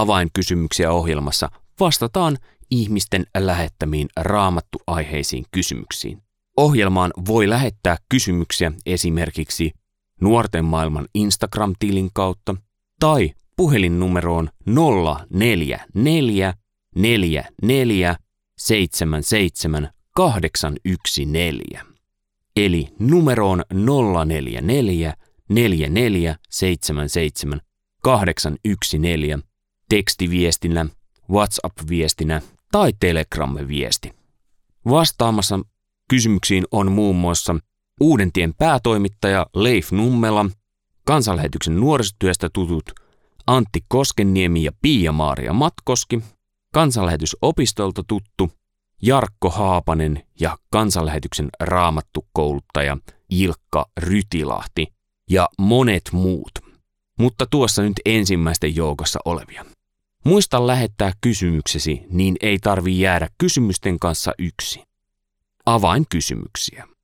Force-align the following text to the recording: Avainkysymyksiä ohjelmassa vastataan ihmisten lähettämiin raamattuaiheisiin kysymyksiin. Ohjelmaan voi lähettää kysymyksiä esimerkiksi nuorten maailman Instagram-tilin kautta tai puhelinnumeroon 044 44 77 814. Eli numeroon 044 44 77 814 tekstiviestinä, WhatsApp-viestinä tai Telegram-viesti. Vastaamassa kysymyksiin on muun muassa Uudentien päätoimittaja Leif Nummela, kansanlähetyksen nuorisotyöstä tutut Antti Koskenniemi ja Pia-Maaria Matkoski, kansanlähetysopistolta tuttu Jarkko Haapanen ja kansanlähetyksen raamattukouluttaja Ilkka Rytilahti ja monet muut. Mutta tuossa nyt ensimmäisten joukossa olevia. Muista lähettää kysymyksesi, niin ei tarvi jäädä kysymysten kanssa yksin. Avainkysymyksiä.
Avainkysymyksiä 0.00 0.92
ohjelmassa 0.92 1.48
vastataan 1.80 2.36
ihmisten 2.70 3.26
lähettämiin 3.38 4.08
raamattuaiheisiin 4.16 5.44
kysymyksiin. 5.50 6.22
Ohjelmaan 6.56 7.12
voi 7.26 7.48
lähettää 7.48 7.96
kysymyksiä 8.08 8.72
esimerkiksi 8.86 9.72
nuorten 10.20 10.64
maailman 10.64 11.06
Instagram-tilin 11.14 12.10
kautta 12.14 12.56
tai 13.00 13.30
puhelinnumeroon 13.56 14.48
044 14.66 16.54
44 16.94 18.16
77 18.58 19.90
814. 20.14 21.86
Eli 22.56 22.88
numeroon 22.98 23.62
044 23.72 25.14
44 25.48 26.36
77 26.50 27.60
814 28.02 29.55
tekstiviestinä, 29.88 30.86
WhatsApp-viestinä 31.30 32.42
tai 32.72 32.92
Telegram-viesti. 33.00 34.14
Vastaamassa 34.88 35.60
kysymyksiin 36.10 36.64
on 36.70 36.92
muun 36.92 37.16
muassa 37.16 37.56
Uudentien 38.00 38.54
päätoimittaja 38.54 39.46
Leif 39.54 39.92
Nummela, 39.92 40.46
kansanlähetyksen 41.04 41.80
nuorisotyöstä 41.80 42.48
tutut 42.52 42.90
Antti 43.46 43.80
Koskenniemi 43.88 44.64
ja 44.64 44.72
Pia-Maaria 44.82 45.52
Matkoski, 45.52 46.22
kansanlähetysopistolta 46.74 48.02
tuttu 48.08 48.52
Jarkko 49.02 49.50
Haapanen 49.50 50.22
ja 50.40 50.58
kansanlähetyksen 50.70 51.48
raamattukouluttaja 51.60 52.96
Ilkka 53.30 53.86
Rytilahti 54.00 54.86
ja 55.30 55.48
monet 55.58 56.02
muut. 56.12 56.50
Mutta 57.18 57.46
tuossa 57.50 57.82
nyt 57.82 58.00
ensimmäisten 58.04 58.76
joukossa 58.76 59.18
olevia. 59.24 59.64
Muista 60.26 60.66
lähettää 60.66 61.12
kysymyksesi, 61.20 62.02
niin 62.10 62.36
ei 62.40 62.58
tarvi 62.58 63.00
jäädä 63.00 63.28
kysymysten 63.38 63.98
kanssa 63.98 64.32
yksin. 64.38 64.82
Avainkysymyksiä. 65.66 66.95